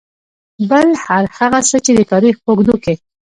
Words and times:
بل 0.69 0.87
هر 1.05 1.25
هغه 1.37 1.59
څه 1.69 1.77
چې 1.85 1.91
د 1.95 1.99
تاريخ 2.11 2.35
په 2.43 2.49
اوږدو 2.51 2.75
کې. 2.83 2.93